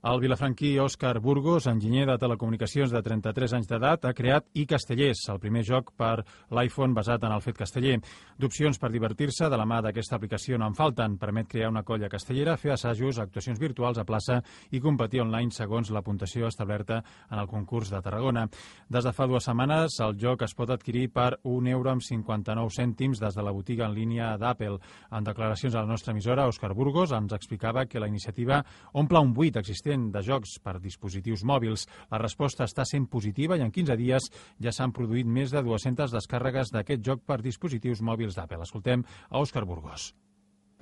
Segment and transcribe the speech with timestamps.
[0.00, 5.26] El vilafranquí Òscar Burgos, enginyer de telecomunicacions de 33 anys d'edat, ha creat i Castellers,
[5.28, 6.22] el primer joc per
[6.56, 7.98] l'iPhone basat en el fet casteller.
[8.40, 11.18] D'opcions per divertir-se de la mà d'aquesta aplicació no en falten.
[11.20, 14.38] Permet crear una colla castellera, fer assajos, actuacions virtuals a plaça
[14.72, 18.46] i competir online segons la puntuació establerta en el concurs de Tarragona.
[18.88, 22.72] Des de fa dues setmanes, el joc es pot adquirir per un euro amb 59
[22.72, 24.80] cèntims des de la botiga en línia d'Apple.
[25.12, 28.64] En declaracions a la nostra emissora, Òscar Burgos ens explicava que la iniciativa
[28.94, 31.86] omple un buit existent existent de jocs per dispositius mòbils.
[32.10, 34.30] La resposta està sent positiva i en 15 dies
[34.62, 38.62] ja s'han produït més de 200 descàrregues d'aquest joc per dispositius mòbils d'Apple.
[38.62, 40.14] Escoltem a Òscar Burgos.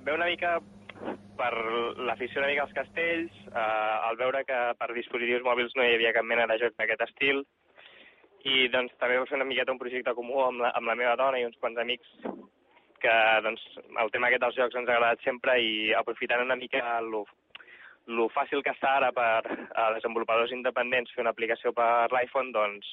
[0.05, 0.59] Ve una mica
[1.39, 1.53] per
[2.05, 6.13] l'afició una mica als castells, eh, al veure que per dispositius mòbils no hi havia
[6.13, 7.43] cap mena de joc d'aquest estil,
[8.43, 11.15] i doncs també vau fer una miqueta un projecte comú amb la, amb la meva
[11.19, 12.07] dona i uns quants amics
[12.99, 13.63] que doncs,
[14.03, 17.15] el tema aquest dels jocs ens ha agradat sempre i aprofitant una mica el,
[18.09, 19.43] lo fàcil que està ara per
[19.77, 22.87] a desenvolupadors independents fer una aplicació per l'iPhone, doncs,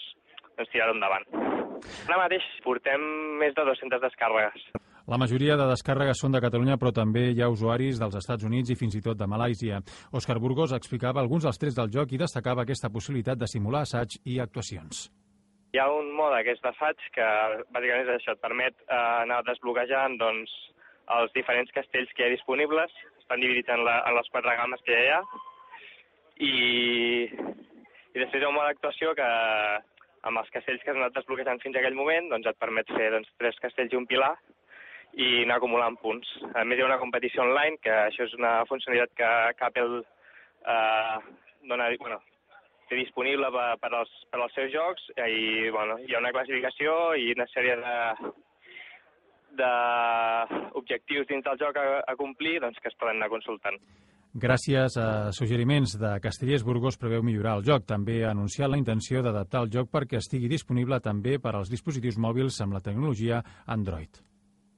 [0.57, 1.25] doncs tirar-ho endavant.
[2.07, 3.03] Ara mateix portem
[3.41, 4.69] més de 200 descàrregues.
[5.07, 8.73] La majoria de descàrregues són de Catalunya, però també hi ha usuaris dels Estats Units
[8.75, 9.79] i fins i tot de Malàisia.
[10.19, 14.19] Òscar Burgos explicava alguns dels trets del joc i destacava aquesta possibilitat de simular assaig
[14.25, 15.07] i actuacions.
[15.75, 17.27] Hi ha un mode que és d'assaig que
[17.71, 20.51] bàsicament és això, et permet eh, anar desbloquejant doncs,
[21.21, 22.95] els diferents castells que hi ha disponibles
[23.27, 25.21] estan dividits en, la, en les quatre gammes que hi ha
[26.47, 26.53] i,
[27.27, 29.31] i després hi ha un mode d'actuació que
[30.31, 33.11] amb els castells que has anat desbloquejant fins a aquell moment doncs et permet fer
[33.15, 34.35] doncs, tres castells i un pilar
[35.17, 36.29] i anar acumulant punts.
[36.53, 40.01] A més, hi ha una competició online, que això és una funcionalitat que, que Apple
[40.03, 41.37] eh,
[41.71, 42.19] dona, bueno,
[42.91, 47.15] té disponible per, per, als, per als seus jocs i bueno, hi ha una classificació
[47.19, 47.97] i una sèrie de,
[49.59, 53.81] d'objectius dins del joc a, a complir doncs, que es poden anar consultant.
[54.37, 57.87] Gràcies a suggeriments de Castellers, Burgos preveu millorar el joc.
[57.89, 62.19] També ha anunciat la intenció d'adaptar el joc perquè estigui disponible també per als dispositius
[62.21, 64.21] mòbils amb la tecnologia Android.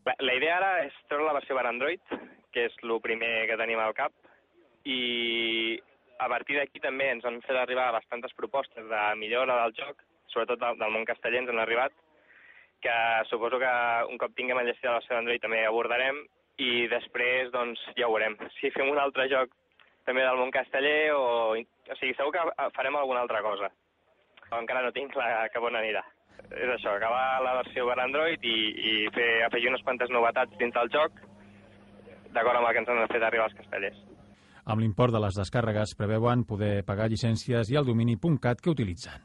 [0.06, 2.14] La, la idea ara és treure la versió per Android,
[2.54, 4.14] que és el primer que tenim al cap,
[4.86, 5.00] i
[6.22, 10.62] a partir d'aquí també ens han fet arribar bastantes propostes de millora del joc, sobretot
[10.62, 11.98] del, del món casteller ens han arribat,
[12.82, 12.96] que
[13.30, 13.72] suposo que
[14.10, 16.20] un cop tinguem enllestit la versió d'Android també abordarem
[16.58, 18.36] i després doncs ja ho veurem.
[18.58, 19.54] Si fem un altre joc
[20.08, 21.24] també del món casteller o...
[21.88, 23.70] O sigui, segur que farem alguna altra cosa.
[24.52, 26.02] Encara no tinc clar cap on anirà.
[26.48, 28.58] És això, acabar la versió per Android i,
[28.90, 31.16] i fer, afegir unes quantes novetats dins del joc
[32.34, 33.98] d'acord amb el que ens han fet arribar els castellers.
[34.68, 39.24] Amb l'import de les descàrregues preveuen poder pagar llicències i el domini .cat que utilitzen.